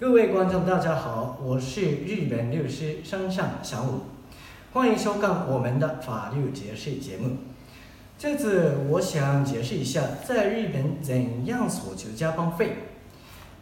[0.00, 4.00] 各位观众，大家好，我是日本律师山上祥武，
[4.72, 7.36] 欢迎收看我们的法律解释节目。
[8.18, 12.72] 这次我想解释一下，在日本怎样索求加班费。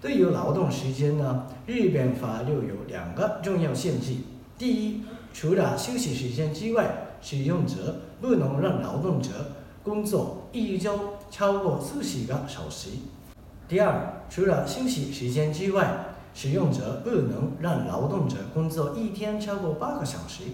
[0.00, 4.14] 对于劳动时间呢，日本法律有两个重要限制：
[4.56, 5.02] 第一，
[5.34, 9.28] 除了休息时间之外，使用者不能让劳动者
[9.84, 12.92] 工作一周超过四十个小时；
[13.68, 20.44] 第二，除了休息时间之外，使用者不能让劳动者工作一天超过八个小时。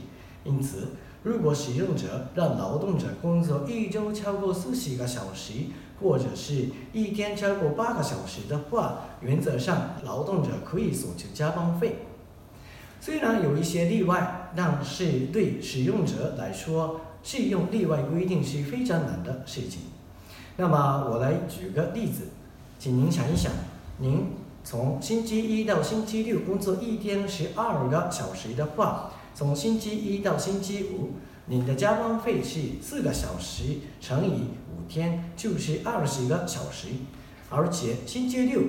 [0.44, 0.88] 因此，
[1.22, 5.52] 如果使用者让劳动者工作一周超过四十个小时，
[6.00, 11.96] 或者是一天超过八个小时的话，原则上劳动者可以索求加班费。
[13.00, 19.82] 虽然有一些例外，但是对使用者来说，适用例外规定是非常难的事情。
[20.56, 22.28] 那么我来举个例子，
[22.78, 23.52] 请您想一想，
[23.98, 24.26] 您
[24.64, 31.12] 从星期一到星期六工作一天十二个小时的话，从星期一到星期五，
[31.46, 36.88] 你的加班费是四个小时乘以五天，就是二十个小时，
[37.48, 38.60] 而且星期六。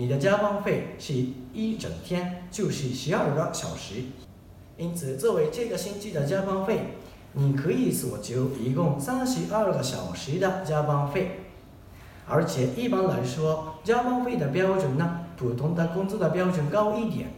[0.00, 1.12] 你的加班费是
[1.52, 3.94] 一整天，就是十二个小时。
[4.76, 6.94] 因此，作为这个星期的加班费，
[7.32, 11.47] 你可以索求一共三十二个小时的加班费。
[12.28, 17.28] 而且一般来说，加班费的标准呢，普通的工作的标准高一点。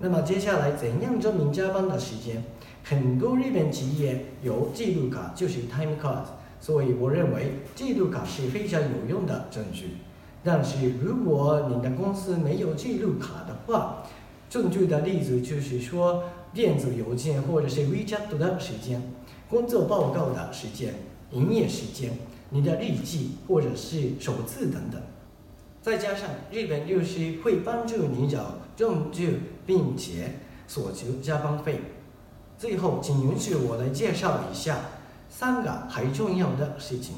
[0.00, 2.42] 那么接下来怎样证明加班的时间？
[2.84, 6.28] 很多日本企业有记录卡，就是 time cards，
[6.60, 9.98] 所以我认为记录卡是非常有用的证据。
[10.42, 14.04] 但是如果你的公司没有记录卡的话，
[14.48, 16.24] 证据的例子就是说
[16.54, 19.02] 电子邮件或者是 WeChat 的时间、
[19.50, 20.94] 工作报告的时间、
[21.32, 22.12] 营业时间、
[22.50, 25.00] 你的日记或者是手册等等。
[25.82, 30.34] 再加上日本律师会帮助你找证据，并且
[30.66, 31.80] 索求加班费。
[32.58, 34.78] 最后，请允许我来介绍一下
[35.28, 37.14] 三个还重要的事情。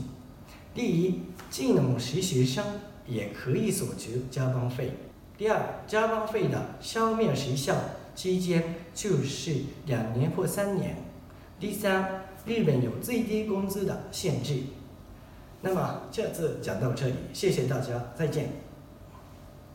[0.74, 2.64] 第一，技能实习生。
[3.06, 4.92] 也可以索求加班费。
[5.36, 7.74] 第二，加班费的消灭时效
[8.14, 9.52] 期间就是
[9.86, 10.96] 两年或三年。
[11.60, 14.62] 第三，日本有最低工资的限制。
[15.60, 18.48] 那么这次讲到这里，谢谢大家，再见。